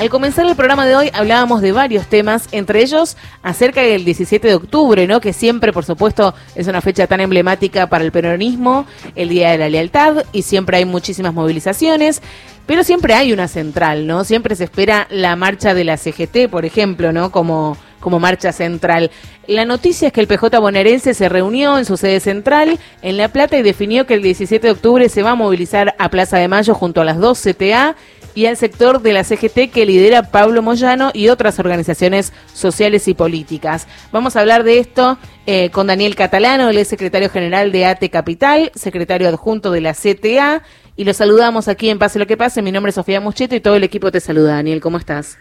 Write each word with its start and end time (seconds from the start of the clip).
Al 0.00 0.08
comenzar 0.08 0.46
el 0.46 0.56
programa 0.56 0.86
de 0.86 0.96
hoy 0.96 1.10
hablábamos 1.12 1.60
de 1.60 1.72
varios 1.72 2.06
temas, 2.06 2.48
entre 2.52 2.80
ellos 2.80 3.18
acerca 3.42 3.82
del 3.82 4.02
17 4.02 4.48
de 4.48 4.54
octubre, 4.54 5.06
¿no? 5.06 5.20
Que 5.20 5.34
siempre, 5.34 5.74
por 5.74 5.84
supuesto, 5.84 6.34
es 6.54 6.66
una 6.68 6.80
fecha 6.80 7.06
tan 7.06 7.20
emblemática 7.20 7.86
para 7.86 8.02
el 8.02 8.10
peronismo, 8.10 8.86
el 9.14 9.28
Día 9.28 9.50
de 9.50 9.58
la 9.58 9.68
Lealtad, 9.68 10.24
y 10.32 10.40
siempre 10.40 10.78
hay 10.78 10.86
muchísimas 10.86 11.34
movilizaciones. 11.34 12.22
Pero 12.64 12.82
siempre 12.82 13.12
hay 13.12 13.34
una 13.34 13.46
central, 13.46 14.06
¿no? 14.06 14.24
Siempre 14.24 14.56
se 14.56 14.64
espera 14.64 15.06
la 15.10 15.36
marcha 15.36 15.74
de 15.74 15.84
la 15.84 15.98
CGT, 15.98 16.48
por 16.50 16.64
ejemplo, 16.64 17.12
¿no? 17.12 17.30
Como, 17.30 17.76
como 18.00 18.18
marcha 18.18 18.52
central. 18.52 19.10
La 19.46 19.66
noticia 19.66 20.06
es 20.06 20.14
que 20.14 20.22
el 20.22 20.28
PJ 20.28 20.58
bonaerense 20.60 21.12
se 21.12 21.28
reunió 21.28 21.76
en 21.76 21.84
su 21.84 21.98
sede 21.98 22.20
central 22.20 22.78
en 23.02 23.18
La 23.18 23.28
Plata 23.28 23.58
y 23.58 23.62
definió 23.62 24.06
que 24.06 24.14
el 24.14 24.22
17 24.22 24.66
de 24.66 24.72
octubre 24.72 25.10
se 25.10 25.22
va 25.22 25.32
a 25.32 25.34
movilizar 25.34 25.94
a 25.98 26.08
Plaza 26.08 26.38
de 26.38 26.48
Mayo 26.48 26.74
junto 26.74 27.02
a 27.02 27.04
las 27.04 27.18
dos 27.18 27.38
CTA 27.38 27.96
y 28.34 28.46
al 28.46 28.56
sector 28.56 29.02
de 29.02 29.12
la 29.12 29.24
CGT 29.24 29.70
que 29.72 29.86
lidera 29.86 30.22
Pablo 30.22 30.62
Moyano 30.62 31.10
y 31.14 31.28
otras 31.28 31.58
organizaciones 31.58 32.32
sociales 32.52 33.08
y 33.08 33.14
políticas. 33.14 33.88
Vamos 34.12 34.36
a 34.36 34.40
hablar 34.40 34.64
de 34.64 34.78
esto 34.78 35.18
eh, 35.46 35.70
con 35.70 35.86
Daniel 35.86 36.14
Catalano, 36.14 36.68
el 36.68 36.84
secretario 36.84 37.28
general 37.30 37.72
de 37.72 37.86
ATE 37.86 38.10
Capital, 38.10 38.70
secretario 38.74 39.28
adjunto 39.28 39.70
de 39.70 39.80
la 39.80 39.94
CTA, 39.94 40.62
y 40.96 41.04
lo 41.04 41.12
saludamos 41.14 41.68
aquí 41.68 41.88
en 41.88 41.98
Pase 41.98 42.18
lo 42.18 42.26
que 42.26 42.36
pase. 42.36 42.62
Mi 42.62 42.72
nombre 42.72 42.90
es 42.90 42.94
Sofía 42.94 43.20
Mucheto 43.20 43.54
y 43.54 43.60
todo 43.60 43.76
el 43.76 43.84
equipo 43.84 44.10
te 44.10 44.20
saluda. 44.20 44.54
Daniel, 44.54 44.80
¿cómo 44.80 44.98
estás? 44.98 45.38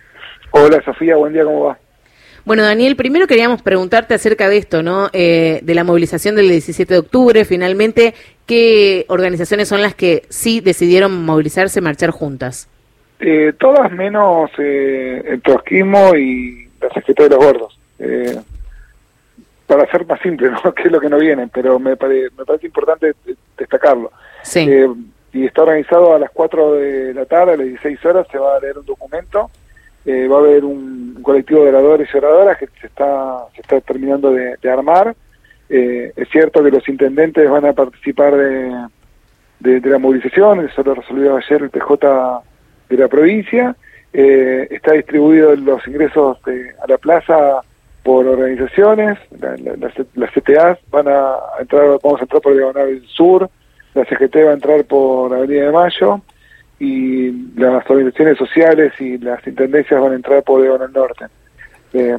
Hola 0.52 0.82
Sofía, 0.84 1.16
buen 1.16 1.34
día, 1.34 1.44
¿cómo 1.44 1.66
va? 1.66 1.77
Bueno, 2.46 2.63
Daniel, 2.63 2.96
primero 2.96 3.27
queríamos 3.27 3.62
preguntarte 3.62 4.13
acerca 4.13 4.49
de 4.49 4.58
esto, 4.58 4.82
¿no? 4.82 5.10
Eh, 5.13 5.60
de 5.62 5.76
la 5.76 5.84
movilización 5.84 6.35
del 6.35 6.49
17 6.49 6.94
de 6.94 6.99
octubre, 6.99 7.46
finalmente, 7.46 8.16
¿qué 8.46 9.05
organizaciones 9.10 9.68
son 9.68 9.82
las 9.82 9.94
que 9.94 10.24
sí 10.30 10.62
decidieron 10.62 11.26
movilizarse, 11.26 11.82
marchar 11.82 12.12
juntas? 12.12 12.70
Eh, 13.20 13.54
todas 13.59 13.91
menos 13.91 14.50
eh, 14.58 15.22
el 15.26 15.41
trotskismo 15.41 16.16
y 16.16 16.70
la 16.82 16.90
Secretaría 16.90 17.30
de 17.30 17.36
los 17.36 17.46
Gordos. 17.46 17.80
Eh, 18.00 18.40
para 19.70 19.85
ser 19.91 20.05
más 20.07 20.20
simple, 20.21 20.49
¿no? 20.63 20.74
que 20.74 20.84
es 20.84 20.91
lo 20.91 20.99
que 20.99 21.10
no 21.10 21.20
viene, 21.20 21.48
pero 21.48 21.77
me, 21.80 21.91
me 21.91 22.46
parece 22.46 22.66
importante 22.66 23.13
destacarlo. 23.58 24.12
Sí. 24.41 24.68
Eh, 24.68 24.88
y 25.32 25.46
está 25.46 25.62
organizado 25.62 26.16
a 26.16 26.20
las 26.20 26.32
4 26.32 26.74
de 26.74 27.13
la 27.13 27.26
tarde, 27.26 27.54
a 27.54 27.58
las 27.58 27.68
16 27.68 28.04
horas, 28.05 28.27
se 28.32 28.40
va 28.40 28.55
a 28.55 28.60
leer 28.60 28.80
un 28.80 28.85
documento, 28.85 29.52
eh, 30.05 30.27
va 30.27 30.38
a 30.38 30.40
haber 30.40 30.65
un, 30.65 31.20
colectivo 31.21 31.63
de 31.63 31.70
oradores 31.70 32.10
y 32.12 32.18
oradoras 32.18 32.58
que 32.58 32.68
se 32.82 32.88
está, 32.88 33.46
se 33.54 33.62
está 33.62 33.80
terminando 33.82 34.32
de, 34.32 34.58
armar. 34.71 35.15
Eh, 35.70 36.13
es 36.15 36.30
cierto 36.30 36.63
que 36.63 36.71
los 36.71 36.88
intendentes 36.90 37.48
van 37.48 37.65
a 37.65 37.74
participar 37.74 38.36
de, 38.36 38.88
de, 39.60 39.80
de 39.80 39.90
la 39.90 39.99
movilización, 39.99 40.62
eso 40.62 40.82
lo 40.82 40.96
resolvió 40.96 41.38
ayer 41.38 41.62
el 41.62 41.70
PJ 41.70 42.41
de 42.90 42.98
la 42.98 43.07
provincia. 43.07 43.76
Eh, 44.12 44.68
está 44.71 44.93
distribuido 44.93 45.55
los 45.55 45.87
ingresos 45.87 46.41
de, 46.43 46.73
a 46.84 46.87
la 46.87 46.98
plaza 46.98 47.62
por 48.04 48.26
organizaciones, 48.26 49.20
las 50.15 50.31
CTAs 50.31 50.79
van 50.90 51.07
a 51.07 51.35
entrar, 51.59 51.99
vamos 52.04 52.20
a 52.20 52.23
entrar 52.23 52.41
por 52.41 52.54
Diagonal 52.55 53.04
Sur, 53.07 53.49
la 53.93 54.05
CGT 54.05 54.35
va 54.46 54.51
a 54.51 54.54
entrar 54.54 54.84
por 54.85 55.34
Avenida 55.34 55.65
de 55.65 55.71
Mayo 55.71 56.21
y 56.79 57.31
las 57.55 57.87
organizaciones 57.90 58.37
sociales 58.37 58.93
y 58.99 59.18
las 59.18 59.46
intendencias 59.46 60.01
van 60.01 60.13
a 60.13 60.15
entrar 60.15 60.41
por 60.43 60.62
Diagonal 60.62 60.91
Norte. 60.93 61.26
Eh, 61.93 62.18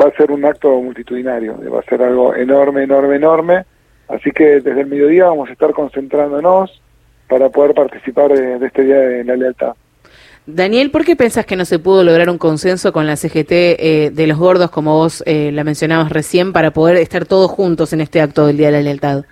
va 0.00 0.08
a 0.08 0.16
ser 0.16 0.30
un 0.30 0.44
acto 0.44 0.80
multitudinario, 0.80 1.58
va 1.70 1.80
a 1.80 1.84
ser 1.84 2.02
algo 2.02 2.34
enorme, 2.34 2.84
enorme, 2.84 3.16
enorme, 3.16 3.64
así 4.08 4.30
que 4.30 4.60
desde 4.60 4.80
el 4.80 4.86
mediodía 4.86 5.26
vamos 5.26 5.48
a 5.48 5.52
estar 5.52 5.72
concentrándonos 5.72 6.82
para 7.28 7.50
poder 7.50 7.74
participar 7.74 8.32
de 8.32 8.66
este 8.66 8.82
Día 8.82 8.98
de 8.98 9.24
la 9.24 9.36
Lealtad. 9.36 9.74
Daniel, 10.46 10.90
¿por 10.90 11.06
qué 11.06 11.16
pensás 11.16 11.46
que 11.46 11.56
no 11.56 11.64
se 11.64 11.78
pudo 11.78 12.04
lograr 12.04 12.28
un 12.28 12.36
consenso 12.36 12.92
con 12.92 13.06
la 13.06 13.16
CGT 13.16 13.50
eh, 13.50 14.10
de 14.12 14.26
los 14.26 14.36
gordos, 14.36 14.70
como 14.70 14.98
vos 14.98 15.22
eh, 15.26 15.50
la 15.52 15.64
mencionabas 15.64 16.12
recién, 16.12 16.52
para 16.52 16.70
poder 16.70 16.96
estar 16.96 17.24
todos 17.24 17.50
juntos 17.50 17.94
en 17.94 18.02
este 18.02 18.20
acto 18.20 18.46
del 18.46 18.58
Día 18.58 18.66
de 18.66 18.72
la 18.72 18.82
Lealtad? 18.82 19.24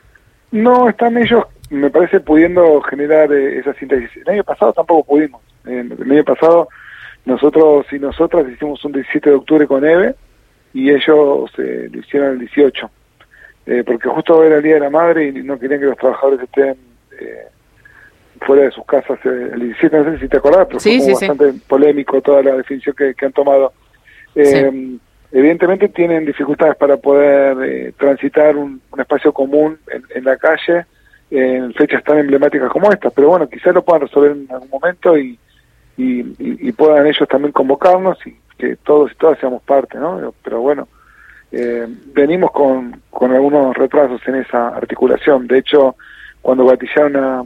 No, 0.53 0.89
están 0.89 1.19
ellos, 1.19 1.45
me 1.69 1.91
parece, 1.91 2.21
pudiendo 2.21 2.81
generar 2.81 3.31
eh, 3.31 3.59
esa 3.59 3.75
síntesis. 3.75 4.09
El 4.25 4.31
año 4.31 4.45
pasado 4.45 4.73
tampoco 4.73 5.05
pudimos. 5.05 5.43
el 5.67 6.11
año 6.11 6.25
pasado 6.25 6.69
nosotros 7.27 7.85
y 7.93 7.99
nosotras 7.99 8.47
hicimos 8.49 8.83
un 8.83 8.93
17 8.93 9.29
de 9.29 9.37
octubre 9.37 9.67
con 9.67 9.85
EVE 9.85 10.15
y 10.73 10.91
ellos 10.91 11.51
lo 11.59 11.99
hicieron 12.01 12.33
el 12.33 12.39
18. 12.39 12.91
porque 13.87 14.09
justo 14.09 14.43
era 14.43 14.57
el 14.57 14.63
Día 14.63 14.75
de 14.75 14.81
la 14.81 14.91
Madre 14.91 15.29
y 15.29 15.33
no 15.43 15.59
querían 15.59 15.79
que 15.79 15.87
los 15.87 15.99
trabajadores 15.99 16.41
estén 16.41 16.77
fuera 18.43 18.63
de 18.63 18.71
sus 18.71 18.85
casas 18.85 19.19
eh, 19.25 19.51
el 19.53 19.61
17, 19.61 19.97
no 19.99 20.05
sé 20.05 20.19
si 20.19 20.29
te 20.29 20.37
acordás, 20.37 20.67
pero 20.67 20.81
fue 20.81 21.13
bastante 21.13 21.53
polémico 21.67 22.21
toda 22.21 22.43
la 22.43 22.57
definición 22.57 22.95
que, 22.97 23.25
han 23.25 23.33
tomado. 23.33 23.73
Eh, 24.35 24.99
evidentemente 25.31 25.89
tienen 25.89 26.25
dificultades 26.25 26.77
para 26.77 26.97
poder 26.97 27.57
eh, 27.63 27.93
transitar 27.99 28.57
un, 28.57 28.81
espacio 28.99 29.33
común 29.33 29.79
en, 30.15 30.25
la 30.25 30.37
calle 30.37 30.87
en 31.31 31.73
fechas 31.75 32.05
tan 32.05 32.19
emblemáticas 32.19 32.71
como 32.71 32.91
estas, 32.93 33.13
pero 33.13 33.29
bueno, 33.29 33.49
quizás 33.49 33.75
lo 33.75 33.83
puedan 33.83 34.03
resolver 34.03 34.33
en 34.33 34.47
algún 34.51 34.69
momento 34.69 35.17
y, 35.17 35.39
y, 35.97 36.73
puedan 36.73 37.07
ellos 37.07 37.29
también 37.29 37.53
convocarnos 37.53 38.19
y 38.27 38.37
que 38.59 38.77
todos 38.77 39.13
y 39.13 39.15
todas 39.17 39.39
seamos 39.39 39.63
parte, 39.63 39.99
¿no? 39.99 40.35
Pero 40.43 40.61
bueno, 40.61 40.89
venimos 42.13 42.51
con, 42.51 43.01
con 43.11 43.33
algunos 43.33 43.75
retrasos 43.77 44.21
en 44.27 44.37
esa 44.37 44.69
articulación. 44.69 45.47
De 45.47 45.59
hecho, 45.59 45.97
cuando 46.43 46.65
batillaron 46.65 47.17
a 47.17 47.45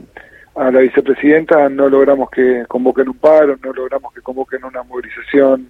a 0.57 0.71
la 0.71 0.79
vicepresidenta 0.79 1.69
no 1.69 1.87
logramos 1.87 2.29
que 2.31 2.65
convoquen 2.67 3.09
un 3.09 3.17
paro, 3.17 3.57
no 3.63 3.73
logramos 3.73 4.13
que 4.13 4.21
convoquen 4.21 4.63
una 4.65 4.81
movilización 4.83 5.69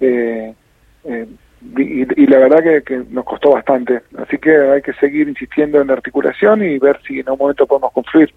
eh, 0.00 0.52
eh, 1.04 1.26
y, 1.78 2.26
la 2.26 2.38
verdad 2.38 2.82
que, 2.84 3.02
nos 3.10 3.24
costó 3.24 3.52
bastante. 3.52 4.02
Así 4.18 4.38
que 4.38 4.54
hay 4.54 4.82
que 4.82 4.92
seguir 4.94 5.28
insistiendo 5.28 5.80
en 5.80 5.88
la 5.88 5.94
articulación 5.94 6.62
y 6.62 6.78
ver 6.78 7.00
si 7.06 7.20
en 7.20 7.30
un 7.30 7.38
momento 7.38 7.66
podemos 7.66 7.92
confluir. 7.92 8.32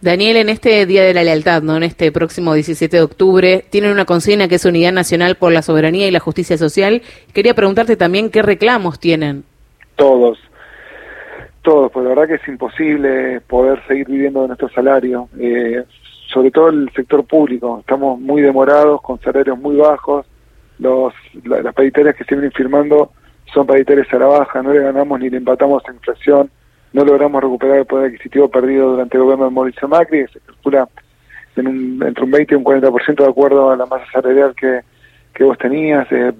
Daniel, 0.00 0.36
en 0.36 0.48
este 0.48 0.84
Día 0.84 1.04
de 1.04 1.14
la 1.14 1.22
Lealtad, 1.22 1.62
¿no? 1.62 1.76
en 1.76 1.84
este 1.84 2.10
próximo 2.10 2.54
17 2.54 2.96
de 2.96 3.02
octubre, 3.02 3.64
tienen 3.70 3.92
una 3.92 4.04
consigna 4.04 4.48
que 4.48 4.56
es 4.56 4.64
Unidad 4.64 4.92
Nacional 4.92 5.36
por 5.36 5.52
la 5.52 5.62
Soberanía 5.62 6.08
y 6.08 6.10
la 6.10 6.20
Justicia 6.20 6.58
Social. 6.58 7.02
Quería 7.32 7.54
preguntarte 7.54 7.96
también 7.96 8.30
qué 8.30 8.42
reclamos 8.42 8.98
tienen. 8.98 9.44
Todos 9.96 10.38
todos, 11.62 11.90
pues 11.92 12.04
la 12.04 12.10
verdad 12.10 12.28
que 12.28 12.34
es 12.34 12.48
imposible 12.48 13.40
poder 13.42 13.82
seguir 13.86 14.06
viviendo 14.06 14.42
de 14.42 14.48
nuestro 14.48 14.68
salario, 14.70 15.28
eh, 15.38 15.84
sobre 16.32 16.50
todo 16.50 16.68
el 16.68 16.90
sector 16.94 17.24
público, 17.24 17.80
estamos 17.80 18.18
muy 18.20 18.42
demorados, 18.42 19.02
con 19.02 19.20
salarios 19.20 19.58
muy 19.58 19.76
bajos, 19.76 20.26
los, 20.78 21.12
las 21.44 21.74
paritarias 21.74 22.16
que 22.16 22.24
se 22.24 22.34
vienen 22.34 22.52
firmando 22.52 23.12
son 23.52 23.66
paritarias 23.66 24.06
a 24.12 24.18
la 24.18 24.26
baja, 24.26 24.62
no 24.62 24.72
le 24.72 24.80
ganamos 24.80 25.20
ni 25.20 25.28
le 25.28 25.38
empatamos 25.38 25.82
a 25.86 25.92
inflación, 25.92 26.50
no 26.92 27.04
logramos 27.04 27.42
recuperar 27.42 27.78
el 27.78 27.86
poder 27.86 28.06
adquisitivo 28.06 28.48
perdido 28.48 28.92
durante 28.92 29.16
el 29.16 29.24
gobierno 29.24 29.44
de 29.46 29.50
Mauricio 29.50 29.88
Macri, 29.88 30.26
se 30.28 30.40
calcula 30.40 30.88
en 31.56 31.66
un, 31.66 32.02
entre 32.06 32.24
un 32.24 32.30
20 32.30 32.54
y 32.54 32.56
un 32.56 32.64
40% 32.64 33.16
de 33.16 33.28
acuerdo 33.28 33.70
a 33.70 33.76
la 33.76 33.86
masa 33.86 34.04
salarial 34.12 34.54
que, 34.54 34.80
que 35.34 35.44
vos 35.44 35.58
tenías. 35.58 36.06
Eh, 36.10 36.32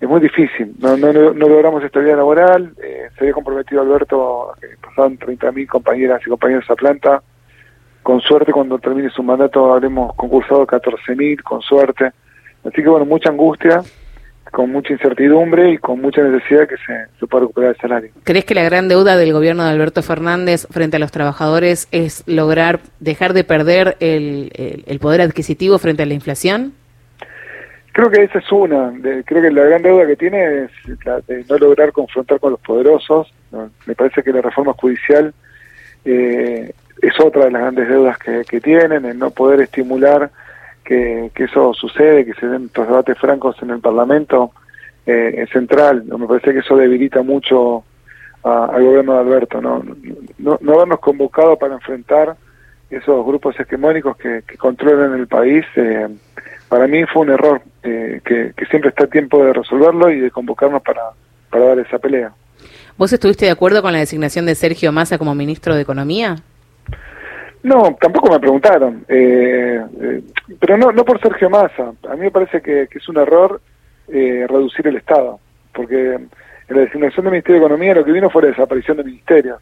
es 0.00 0.08
muy 0.08 0.20
difícil, 0.20 0.74
no, 0.78 0.96
no, 0.96 1.12
no, 1.12 1.32
logramos 1.32 1.82
estabilidad 1.82 2.18
laboral, 2.18 2.72
eh, 2.82 3.08
se 3.14 3.24
había 3.24 3.32
comprometido 3.32 3.80
Alberto, 3.80 4.52
que 4.60 4.68
pasaban 4.82 5.18
30.000 5.18 5.66
compañeras 5.66 6.20
y 6.24 6.28
compañeros 6.28 6.70
a 6.70 6.74
planta, 6.74 7.22
con 8.02 8.20
suerte 8.20 8.52
cuando 8.52 8.78
termine 8.78 9.08
su 9.10 9.22
mandato 9.22 9.72
habremos 9.72 10.14
concursado 10.14 10.66
14.000, 10.66 11.42
con 11.42 11.62
suerte, 11.62 12.12
así 12.64 12.82
que 12.82 12.88
bueno, 12.88 13.06
mucha 13.06 13.30
angustia, 13.30 13.82
con 14.52 14.70
mucha 14.70 14.92
incertidumbre 14.92 15.72
y 15.72 15.78
con 15.78 16.00
mucha 16.00 16.22
necesidad 16.22 16.68
que 16.68 16.76
se, 16.76 17.18
se 17.18 17.26
pueda 17.26 17.42
recuperar 17.42 17.70
el 17.70 17.76
salario. 17.78 18.10
¿Crees 18.22 18.44
que 18.44 18.54
la 18.54 18.62
gran 18.62 18.88
deuda 18.88 19.16
del 19.16 19.32
gobierno 19.32 19.64
de 19.64 19.70
Alberto 19.70 20.02
Fernández 20.02 20.66
frente 20.70 20.98
a 20.98 21.00
los 21.00 21.10
trabajadores 21.10 21.88
es 21.90 22.22
lograr 22.26 22.80
dejar 23.00 23.32
de 23.32 23.44
perder 23.44 23.96
el, 24.00 24.52
el 24.86 24.98
poder 25.00 25.22
adquisitivo 25.22 25.78
frente 25.78 26.04
a 26.04 26.06
la 26.06 26.14
inflación? 26.14 26.74
Creo 27.96 28.10
que 28.10 28.24
esa 28.24 28.40
es 28.40 28.52
una. 28.52 28.92
creo 29.24 29.40
que 29.40 29.50
la 29.50 29.64
gran 29.64 29.80
deuda 29.80 30.06
que 30.06 30.16
tiene 30.16 30.64
es 30.64 30.70
la 31.06 31.18
de 31.22 31.46
no 31.48 31.56
lograr 31.56 31.92
confrontar 31.92 32.38
con 32.38 32.50
los 32.50 32.60
poderosos. 32.60 33.32
Me 33.86 33.94
parece 33.94 34.22
que 34.22 34.34
la 34.34 34.42
reforma 34.42 34.74
judicial 34.74 35.32
eh, 36.04 36.74
es 37.00 37.20
otra 37.20 37.46
de 37.46 37.52
las 37.52 37.62
grandes 37.62 37.88
deudas 37.88 38.18
que, 38.18 38.60
tienen, 38.60 39.06
el 39.06 39.18
no 39.18 39.30
poder 39.30 39.62
estimular 39.62 40.30
que, 40.84 41.30
eso 41.36 41.72
sucede, 41.72 42.26
que 42.26 42.34
se 42.34 42.46
den 42.46 42.66
estos 42.66 42.86
debates 42.86 43.16
francos 43.18 43.56
en 43.62 43.70
el 43.70 43.80
Parlamento, 43.80 44.50
eh, 45.06 45.32
es 45.38 45.48
central. 45.48 46.04
Me 46.04 46.26
parece 46.26 46.52
que 46.52 46.58
eso 46.58 46.76
debilita 46.76 47.22
mucho 47.22 47.82
al 48.42 48.84
gobierno 48.84 49.14
de 49.14 49.20
Alberto. 49.20 49.62
¿no? 49.62 49.82
No, 50.36 50.58
no 50.60 50.74
habernos 50.74 51.00
convocado 51.00 51.56
para 51.56 51.72
enfrentar 51.72 52.36
esos 52.90 53.26
grupos 53.26 53.58
hegemónicos 53.58 54.16
que, 54.16 54.42
controlan 54.58 55.18
el 55.18 55.26
país, 55.26 55.64
eh, 55.76 56.08
para 56.68 56.86
mí 56.86 57.04
fue 57.04 57.22
un 57.22 57.30
error, 57.30 57.62
eh, 57.82 58.20
que, 58.24 58.52
siempre 58.70 58.90
está 58.90 59.04
a 59.04 59.08
tiempo 59.08 59.44
de 59.44 59.52
resolverlo 59.52 60.10
y 60.10 60.20
de 60.20 60.30
convocarnos 60.30 60.82
para, 60.82 61.02
para 61.50 61.64
dar 61.66 61.78
esa 61.78 61.98
pelea. 61.98 62.32
¿Vos 62.96 63.12
estuviste 63.12 63.44
de 63.44 63.50
acuerdo 63.50 63.82
con 63.82 63.92
la 63.92 63.98
designación 63.98 64.46
de 64.46 64.54
Sergio 64.54 64.90
Massa 64.90 65.18
como 65.18 65.34
ministro 65.34 65.74
de 65.74 65.82
Economía? 65.82 66.36
No, 67.66 67.96
tampoco 68.00 68.30
me 68.30 68.38
preguntaron, 68.38 69.04
eh, 69.08 69.84
eh, 70.00 70.22
pero 70.60 70.78
no, 70.78 70.92
no 70.92 71.04
por 71.04 71.20
Sergio 71.20 71.50
Massa. 71.50 71.92
A 72.08 72.14
mí 72.14 72.20
me 72.20 72.30
parece 72.30 72.62
que, 72.62 72.88
es 72.90 73.08
un 73.08 73.16
error 73.16 73.60
eh, 74.06 74.46
reducir 74.48 74.86
el 74.86 74.96
Estado, 74.96 75.40
porque 75.74 76.14
en 76.14 76.30
la 76.68 76.82
designación 76.82 77.24
del 77.24 77.32
Ministerio 77.32 77.60
de 77.60 77.66
Economía 77.66 77.94
lo 77.94 78.04
que 78.04 78.12
vino 78.12 78.30
fue 78.30 78.42
la 78.42 78.48
desaparición 78.50 78.98
de 78.98 79.04
ministerios. 79.04 79.58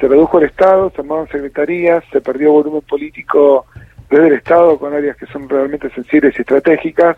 Se 0.00 0.08
redujo 0.08 0.38
el 0.38 0.46
Estado, 0.46 0.90
se 0.94 1.00
armaron 1.00 1.28
secretarías, 1.28 2.04
se 2.12 2.20
perdió 2.20 2.52
volumen 2.52 2.82
político 2.82 3.66
desde 4.10 4.28
el 4.28 4.34
Estado 4.34 4.78
con 4.78 4.94
áreas 4.94 5.16
que 5.16 5.26
son 5.26 5.48
realmente 5.48 5.90
sensibles 5.90 6.34
y 6.38 6.42
estratégicas. 6.42 7.16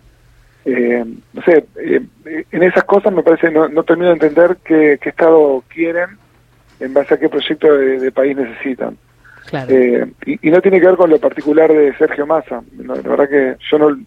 no 0.65 1.43
sé, 1.43 1.65
en 1.77 2.63
esas 2.63 2.85
cosas 2.85 3.13
me 3.13 3.23
parece 3.23 3.51
no, 3.51 3.69
no 3.69 3.83
termino 3.83 4.09
de 4.09 4.15
entender 4.15 4.59
qué, 4.65 4.99
Estado 5.03 5.63
quieren 5.69 6.11
en 6.81 6.95
base 6.95 7.15
a 7.15 7.19
qué 7.19 7.29
proyecto 7.29 7.73
de 7.73 8.13
país 8.13 8.37
necesitan. 8.37 8.97
Eh, 9.53 10.07
y, 10.27 10.51
no 10.51 10.61
tiene 10.61 10.81
que 10.81 10.87
ver 10.87 10.97
con 10.97 11.11
lo 11.11 11.19
particular 11.19 11.73
de 11.73 11.97
Sergio 11.97 12.27
Massa. 12.27 12.63
la 12.77 12.95
verdad 12.95 13.29
que 13.29 13.57
yo 13.71 13.79
no, 13.79 13.99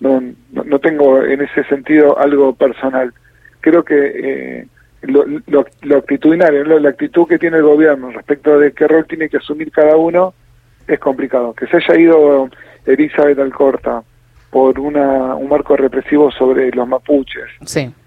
no, 0.00 0.34
no, 0.64 0.78
tengo 0.78 1.22
en 1.22 1.42
ese 1.42 1.64
sentido 1.64 2.18
algo 2.18 2.54
personal. 2.54 3.12
Creo 3.60 3.84
que 3.84 4.66
eh, 5.02 5.06
lo, 5.06 5.24
lo, 5.82 5.96
actitudinario, 5.96 6.64
la 6.64 6.88
actitud 6.88 7.26
que 7.26 7.38
tiene 7.38 7.58
el 7.58 7.62
gobierno 7.62 8.10
respecto 8.10 8.58
de 8.58 8.72
qué 8.72 8.86
rol 8.86 9.06
tiene 9.06 9.28
que 9.28 9.38
asumir 9.38 9.70
cada 9.70 9.96
uno 9.96 10.34
es 10.86 10.98
complicado. 10.98 11.52
Que 11.54 11.66
se 11.66 11.76
haya 11.76 11.98
ido 11.98 12.48
Elizabeth 12.84 13.38
Alcorta 13.38 14.02
por 14.50 14.78
una, 14.78 15.34
un 15.34 15.48
marco 15.48 15.76
represivo 15.76 16.30
sobre 16.30 16.70
los 16.70 16.88
mapuches, 16.88 17.44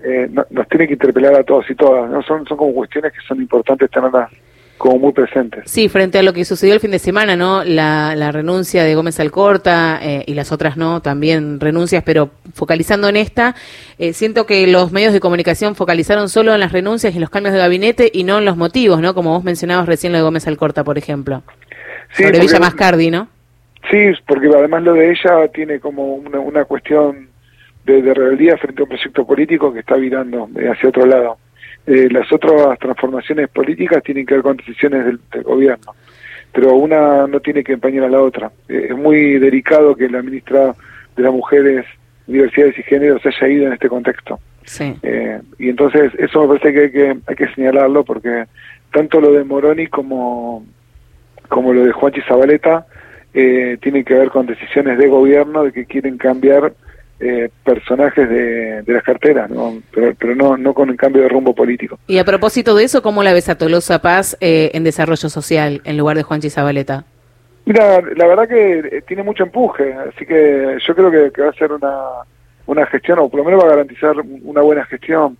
eh, 0.03 0.29
nos 0.49 0.67
tiene 0.67 0.87
que 0.87 0.93
interpelar 0.93 1.35
a 1.35 1.43
todos 1.43 1.69
y 1.69 1.75
todas. 1.75 2.09
no 2.09 2.23
Son, 2.23 2.45
son 2.45 2.57
como 2.57 2.73
cuestiones 2.73 3.13
que 3.13 3.19
son 3.27 3.39
importantes 3.39 3.91
tenerlas 3.91 4.31
como 4.79 4.97
muy 4.97 5.13
presentes. 5.13 5.69
Sí, 5.69 5.89
frente 5.89 6.17
a 6.17 6.23
lo 6.23 6.33
que 6.33 6.45
sucedió 6.45 6.73
el 6.73 6.79
fin 6.79 6.89
de 6.89 6.97
semana, 6.97 7.35
¿no? 7.35 7.63
La, 7.63 8.15
la 8.15 8.31
renuncia 8.31 8.83
de 8.83 8.95
Gómez 8.95 9.19
Alcorta 9.19 9.99
eh, 10.01 10.23
y 10.25 10.33
las 10.33 10.51
otras 10.51 10.77
no, 10.77 11.01
también 11.01 11.59
renuncias, 11.59 12.01
pero 12.03 12.31
focalizando 12.55 13.07
en 13.09 13.17
esta, 13.17 13.55
eh, 13.99 14.13
siento 14.13 14.47
que 14.47 14.65
los 14.65 14.91
medios 14.91 15.13
de 15.13 15.19
comunicación 15.19 15.75
focalizaron 15.75 16.29
solo 16.29 16.53
en 16.53 16.61
las 16.61 16.71
renuncias 16.71 17.13
y 17.13 17.19
los 17.19 17.29
cambios 17.29 17.53
de 17.53 17.59
gabinete 17.59 18.09
y 18.11 18.23
no 18.23 18.39
en 18.39 18.45
los 18.45 18.57
motivos, 18.57 19.01
¿no? 19.01 19.13
Como 19.13 19.31
vos 19.31 19.43
mencionabas 19.43 19.85
recién 19.85 20.13
lo 20.13 20.17
de 20.17 20.23
Gómez 20.23 20.47
Alcorta, 20.47 20.83
por 20.83 20.97
ejemplo. 20.97 21.43
Sí, 22.13 22.23
Sobre 22.23 22.39
Villa 22.39 22.59
Mascardi, 22.59 23.11
¿no? 23.11 23.27
Sí, 23.91 24.11
porque 24.25 24.47
además 24.47 24.83
lo 24.83 24.93
de 24.93 25.11
ella 25.11 25.47
tiene 25.53 25.79
como 25.79 26.15
una, 26.15 26.39
una 26.39 26.65
cuestión 26.65 27.27
de, 27.85 28.01
de 28.01 28.13
rebeldía 28.13 28.57
frente 28.57 28.81
a 28.81 28.83
un 28.83 28.89
proyecto 28.89 29.27
político 29.27 29.73
que 29.73 29.79
está 29.79 29.95
virando 29.95 30.49
hacia 30.71 30.89
otro 30.89 31.05
lado. 31.05 31.37
Eh, 31.87 32.07
las 32.11 32.31
otras 32.31 32.77
transformaciones 32.79 33.49
políticas 33.49 34.03
tienen 34.03 34.25
que 34.25 34.35
ver 34.35 34.43
con 34.43 34.57
decisiones 34.57 35.05
del, 35.05 35.43
gobierno, 35.43 35.95
pero 36.51 36.75
una 36.75 37.25
no 37.27 37.39
tiene 37.39 37.63
que 37.63 37.73
empañar 37.73 38.05
a 38.05 38.09
la 38.09 38.21
otra. 38.21 38.51
Eh, 38.67 38.87
es 38.89 38.95
muy 38.95 39.39
delicado 39.39 39.95
que 39.95 40.09
la 40.09 40.21
ministra 40.21 40.75
de 41.15 41.23
las 41.23 41.33
Mujeres, 41.33 41.85
Diversidades 42.27 42.77
y 42.77 42.83
Géneros 42.83 43.25
haya 43.25 43.47
ido 43.47 43.65
en 43.67 43.73
este 43.73 43.89
contexto. 43.89 44.39
Eh, 44.79 45.41
y 45.57 45.69
entonces 45.69 46.11
eso 46.19 46.41
me 46.41 46.59
parece 46.59 46.73
que 46.73 46.79
hay, 46.81 46.91
que 46.91 47.17
hay 47.25 47.35
que 47.35 47.53
señalarlo 47.55 48.03
porque 48.03 48.45
tanto 48.91 49.19
lo 49.19 49.31
de 49.31 49.43
Moroni 49.43 49.87
como, 49.87 50.63
como 51.47 51.73
lo 51.73 51.83
de 51.83 51.91
Juanchi 51.91 52.21
Zabaleta 52.21 52.85
eh, 53.33 53.77
tienen 53.81 54.03
que 54.03 54.13
ver 54.13 54.29
con 54.29 54.45
decisiones 54.45 54.97
de 54.97 55.07
gobierno 55.07 55.63
de 55.63 55.71
que 55.71 55.85
quieren 55.85 56.17
cambiar 56.17 56.73
eh, 57.21 57.49
personajes 57.65 58.29
de, 58.29 58.81
las 58.87 59.03
carteras, 59.03 59.51
Pero, 59.91 60.15
pero 60.17 60.35
no, 60.35 60.55
no 60.55 60.73
con 60.73 60.89
el 60.89 60.95
cambio 60.95 61.21
de 61.21 61.27
rumbo 61.27 61.53
político. 61.53 61.99
Y 62.07 62.17
a 62.17 62.23
propósito 62.23 62.73
de 62.75 62.85
eso, 62.85 63.01
¿cómo 63.01 63.23
la 63.23 63.33
ves 63.33 63.49
a 63.49 63.57
Tolosa 63.57 63.99
Paz 63.99 64.37
eh, 64.39 64.71
en 64.73 64.85
desarrollo 64.85 65.27
social 65.27 65.81
en 65.83 65.97
lugar 65.97 66.15
de 66.15 66.23
Juan 66.23 66.39
Chizabaleta? 66.39 67.03
Mira, 67.65 68.01
la 68.15 68.25
verdad 68.25 68.47
que 68.47 68.79
eh, 68.79 69.03
tiene 69.05 69.23
mucho 69.23 69.43
empuje, 69.43 69.93
así 69.93 70.25
que 70.25 70.77
yo 70.79 70.95
creo 70.95 71.11
que, 71.29 71.41
va 71.41 71.49
a 71.49 71.53
ser 71.53 71.73
una, 71.73 71.93
una 72.67 72.85
gestión, 72.85 73.19
o 73.19 73.27
por 73.27 73.39
lo 73.39 73.43
menos 73.43 73.63
va 73.63 73.67
a 73.67 73.71
garantizar 73.71 74.15
una 74.43 74.61
buena 74.61 74.85
gestión. 74.85 75.37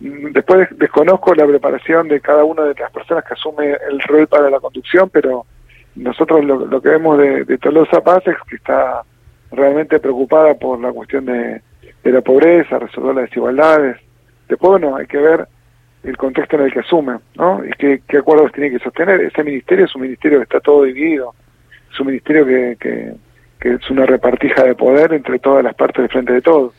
después 0.00 0.68
desconozco 0.72 1.34
la 1.34 1.46
preparación 1.46 2.08
de 2.08 2.20
cada 2.20 2.44
una 2.44 2.64
de 2.64 2.74
las 2.78 2.90
personas 2.90 3.24
que 3.24 3.32
asume 3.32 3.74
el 3.90 3.98
rol 4.00 4.26
para 4.26 4.50
la 4.50 4.60
conducción, 4.60 5.08
pero 5.08 5.46
nosotros 5.94 6.44
lo, 6.44 6.82
que 6.82 6.90
vemos 6.90 7.16
de, 7.16 7.44
de 7.44 7.56
Tolosa 7.56 8.02
Paz 8.02 8.22
es 8.26 8.36
que 8.46 8.56
está 8.56 9.02
realmente 9.52 9.98
preocupada 9.98 10.54
por 10.54 10.80
la 10.80 10.92
cuestión 10.92 11.26
de, 11.26 11.60
la 12.04 12.20
pobreza, 12.20 12.78
resolver 12.78 13.14
las 13.14 13.24
desigualdades. 13.24 13.96
Después, 14.48 14.80
bueno, 14.80 14.96
hay 14.96 15.06
que 15.06 15.18
ver 15.18 15.46
el 16.02 16.16
contexto 16.16 16.56
en 16.56 16.62
el 16.62 16.72
que 16.72 16.80
asume, 16.80 17.18
¿no? 17.36 17.62
Y 17.64 17.70
qué, 17.72 18.18
acuerdos 18.18 18.52
tiene 18.52 18.70
que 18.70 18.78
sostener. 18.78 19.20
Ese 19.20 19.44
ministerio 19.44 19.84
es 19.84 19.94
un 19.94 20.02
ministerio 20.02 20.38
que 20.38 20.44
está 20.44 20.60
todo 20.60 20.84
dividido, 20.84 21.34
es 21.92 22.00
un 22.00 22.06
ministerio 22.06 22.46
que, 22.46 22.76
que, 22.80 23.74
es 23.74 23.90
una 23.90 24.06
repartija 24.06 24.64
de 24.64 24.74
poder 24.74 25.12
entre 25.12 25.38
todas 25.38 25.62
las 25.62 25.74
partes 25.74 26.02
de 26.02 26.08
frente 26.08 26.32
de 26.32 26.40
todos. 26.40 26.72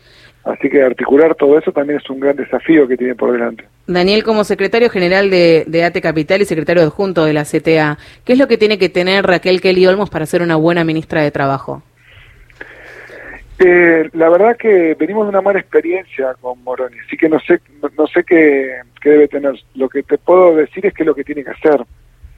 Así 0.44 0.70
que 0.72 0.82
articular 0.82 1.36
todo 1.36 1.60
eso 1.60 1.72
también 1.72 2.00
es 2.00 2.10
un 2.10 2.20
gran 2.20 2.36
desafío 2.36 2.88
que 2.88 2.98
tiene 2.98 3.14
por 3.14 3.32
delante. 3.32 3.66
Daniel, 3.86 4.24
como 4.24 4.44
secretario 4.44 4.90
general 4.90 5.30
de, 5.30 5.66
de 5.68 6.02
Capital 6.02 6.42
y 6.42 6.46
secretario 6.46 6.82
adjunto 6.82 7.26
de 7.26 7.34
la 7.34 7.44
CTA, 7.44 8.00
¿qué 8.26 8.34
es 8.34 8.40
lo 8.40 8.48
que 8.48 8.58
tiene 8.58 8.80
que 8.80 8.90
tener 8.90 9.24
Raquel 9.26 9.62
Kelly 9.62 9.86
Olmos 9.86 10.10
para 10.10 10.26
ser 10.26 10.42
una 10.42 10.56
buena 10.56 10.84
ministra 10.84 11.22
de 11.22 11.30
Trabajo? 11.30 11.84
Eh, 13.64 14.10
la 14.14 14.28
verdad 14.30 14.58
que 14.58 14.96
venimos 14.96 15.26
de 15.26 15.30
una 15.30 15.42
mala 15.42 15.60
experiencia 15.60 16.34
con 16.42 16.64
Moroni, 16.64 16.98
así 17.06 17.16
que 17.16 17.30
no 17.30 17.40
sé, 17.42 17.62
no, 17.96 18.08
sé 18.08 18.24
qué, 18.24 18.80
debe 19.04 19.28
tener. 19.28 19.54
Lo 19.76 19.88
que 19.88 20.02
te 20.02 20.18
puedo 20.18 20.56
decir 20.56 20.84
es 20.84 20.94
que 20.96 21.04
es 21.04 21.08
lo 21.08 21.14
que 21.14 21.24
tiene 21.24 21.44
que 21.44 21.52
hacer, 21.52 21.86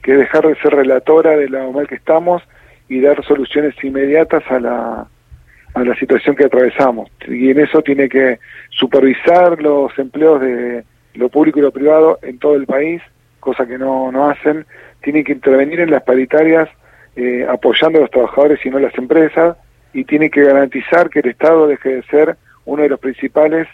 que 0.02 0.12
es 0.12 0.18
dejar 0.18 0.46
de 0.46 0.54
ser 0.56 0.74
relatora 0.74 1.30
de 1.30 1.48
lo 1.48 1.72
mal 1.72 1.88
que 1.88 1.94
estamos 1.94 2.42
y 2.90 3.00
dar 3.00 3.24
soluciones 3.24 3.74
inmediatas 3.82 4.42
a 4.50 4.60
la, 4.60 5.06
a 5.72 5.82
la 5.82 5.94
situación 5.96 6.36
que 6.36 6.44
atravesamos. 6.44 7.10
Y 7.26 7.48
en 7.48 7.60
eso 7.60 7.80
tiene 7.80 8.10
que 8.10 8.38
supervisar 8.68 9.62
los 9.62 9.98
empleos 9.98 10.42
de 10.42 10.84
lo 11.14 11.30
público 11.30 11.58
y 11.58 11.62
lo 11.62 11.72
privado 11.72 12.18
en 12.20 12.38
todo 12.38 12.54
el 12.54 12.66
país, 12.66 13.00
cosa 13.40 13.66
que 13.66 13.78
no, 13.78 14.12
no 14.12 14.28
hacen. 14.28 14.66
Tiene 15.02 15.24
que 15.24 15.32
intervenir 15.32 15.80
en 15.80 15.90
las 15.90 16.02
paritarias 16.02 16.68
eh, 17.16 17.46
apoyando 17.48 17.98
a 17.98 18.02
los 18.02 18.10
trabajadores 18.10 18.60
y 18.66 18.68
no 18.68 18.76
a 18.76 18.80
las 18.80 18.98
empresas 18.98 19.56
y 19.94 20.04
tiene 20.04 20.28
que 20.28 20.42
garantizar 20.42 21.08
que 21.08 21.20
el 21.20 21.30
Estado 21.30 21.68
deje 21.68 21.96
de 21.96 22.02
ser 22.02 22.36
uno 22.66 22.82
de 22.82 22.88
los 22.90 23.00
principales 23.00 23.68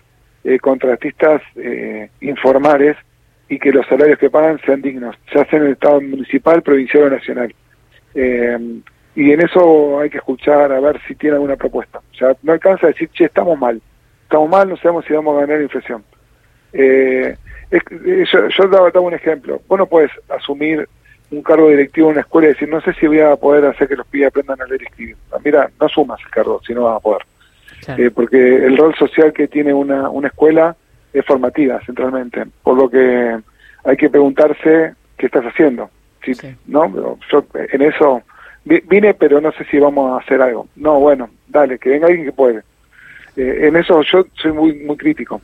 eh, 0.45 0.59
contratistas 0.59 1.43
eh, 1.57 2.11
informales 2.21 2.97
y 3.49 3.59
que 3.59 3.73
los 3.73 3.87
salarios 3.87 4.19
que 4.19 4.31
pagan 4.31 4.61
sean 4.65 4.83
dignos, 4.83 5.17
ya 5.35 5.45
sea 5.47 5.59
en 5.59 5.67
el 5.67 5.73
Estado 5.73 6.01
municipal, 6.01 6.63
provincial 6.63 7.05
o 7.05 7.11
nacional. 7.11 7.55
Eh, 8.15 8.81
y 9.17 9.33
en 9.33 9.41
eso 9.41 9.99
hay 9.99 10.11
que 10.11 10.19
escuchar 10.19 10.71
a 10.71 10.79
ver 10.79 11.01
si 11.09 11.15
tiene 11.15 11.35
alguna 11.35 11.57
propuesta. 11.57 11.99
O 11.99 12.15
sea, 12.15 12.37
no 12.43 12.53
alcanza 12.53 12.87
a 12.87 12.91
decir, 12.91 13.09
che, 13.11 13.25
estamos 13.25 13.59
mal. 13.59 13.81
Estamos 14.23 14.49
mal, 14.49 14.69
no 14.69 14.77
sabemos 14.77 15.05
si 15.07 15.15
vamos 15.15 15.37
a 15.37 15.47
ganar 15.47 15.63
inflación. 15.63 16.05
Eh, 16.73 17.35
yo, 17.71 18.49
yo 18.49 18.69
daba, 18.69 18.91
daba 18.91 19.01
un 19.01 19.15
ejemplo. 19.15 19.61
Vos 19.67 19.79
no 19.79 19.87
puedes 19.87 20.13
asumir 20.29 20.89
un 21.31 21.43
cargo 21.43 21.69
directivo 21.69 22.09
en 22.09 22.13
una 22.13 22.21
escuela 22.23 22.49
y 22.49 22.53
decir, 22.53 22.69
no 22.69 22.81
sé 22.81 22.93
si 22.95 23.07
voy 23.07 23.21
a 23.21 23.37
poder 23.37 23.65
hacer 23.67 23.89
que 23.89 23.97
los 23.97 24.07
pibes 24.07 24.29
aprendan 24.29 24.61
a 24.61 24.67
leer 24.67 24.83
y 24.83 24.87
escribir. 24.87 25.17
Ah, 25.33 25.39
mira, 25.45 25.71
no 25.81 25.89
sumas 25.89 26.21
el 26.25 26.31
cargo 26.31 26.61
si 26.67 26.75
no 26.75 26.85
vas 26.85 26.97
a 26.97 27.01
poder. 27.01 27.23
Eh, 27.97 28.11
porque 28.11 28.37
el 28.37 28.77
rol 28.77 28.95
social 28.95 29.33
que 29.33 29.49
tiene 29.49 29.73
una, 29.73 30.11
una 30.11 30.29
escuela 30.29 30.77
es 31.13 31.25
formativa, 31.25 31.81
centralmente. 31.87 32.45
Por 32.63 32.77
lo 32.77 32.91
que 32.91 33.39
hay 33.85 33.97
que 33.97 34.11
preguntarse 34.11 34.95
qué 35.17 35.27
estás 35.27 35.45
haciendo. 35.45 35.91
Si, 36.25 36.33
¿no? 36.67 37.19
Yo 37.31 37.47
en 37.55 37.83
eso 37.83 38.23
vine, 38.65 39.15
pero 39.15 39.41
no 39.41 39.53
sé 39.53 39.65
si 39.65 39.79
vamos 39.79 40.13
a 40.13 40.23
hacer 40.23 40.43
algo. 40.43 40.69
No, 40.77 41.01
bueno, 41.01 41.31
dale, 41.49 41.79
que 41.79 41.91
venga 41.91 42.09
alguien 42.09 42.27
que 42.27 42.33
puede. 42.33 42.63
Eh, 43.37 43.69
en 43.69 43.77
eso 43.77 44.03
yo 44.03 44.27
soy 44.35 44.53
muy, 44.53 44.75
muy 44.75 44.97
crítico. 44.97 45.41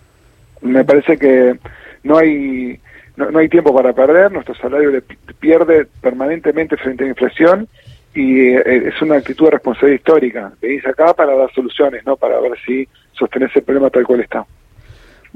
Me 0.60 0.84
parece 0.84 1.16
que 1.16 1.58
no 2.02 2.18
hay 2.18 2.78
no, 3.16 3.38
hay 3.38 3.48
tiempo 3.48 3.74
para 3.74 3.92
perder, 3.92 4.30
nuestro 4.30 4.54
salario 4.54 4.90
le 4.90 5.02
pierde 5.40 5.86
permanentemente 6.00 6.76
frente 6.76 7.04
a 7.04 7.06
la 7.06 7.10
inflación 7.10 7.68
y 8.14 8.48
eh, 8.48 8.88
es 8.88 9.00
una 9.02 9.16
actitud 9.16 9.46
de 9.46 9.52
responsabilidad 9.52 9.98
histórica. 9.98 10.52
Venís 10.60 10.86
acá 10.86 11.12
para 11.14 11.36
dar 11.36 11.52
soluciones, 11.52 12.04
no 12.06 12.16
para 12.16 12.40
ver 12.40 12.52
si 12.64 12.88
sostenés 13.12 13.50
el 13.54 13.62
problema 13.62 13.90
tal 13.90 14.06
cual 14.06 14.20
está. 14.20 14.44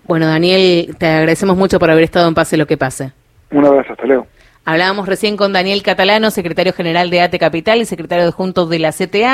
Bueno, 0.04 0.26
Daniel, 0.26 0.96
te 0.99 1.06
agradecemos 1.06 1.56
mucho 1.56 1.78
por 1.78 1.90
haber 1.90 2.04
estado 2.04 2.28
en 2.28 2.34
Pase 2.34 2.56
lo 2.56 2.66
que 2.66 2.76
pase. 2.76 3.12
Un 3.50 3.64
abrazo, 3.64 3.92
hasta 3.92 4.06
luego. 4.06 4.26
Hablábamos 4.64 5.08
recién 5.08 5.37
con 5.37 5.52
Daniel 5.52 5.82
Catalano, 5.82 6.30
secretario 6.30 6.72
general 6.72 7.10
de 7.10 7.22
ATE 7.22 7.38
Capital 7.38 7.80
y 7.80 7.87
secretario 7.87 8.26
adjunto 8.26 8.66
de 8.66 8.78
la 8.78 8.92
CTA. 8.92 9.28